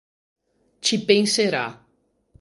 [0.89, 1.65] Ci penserà.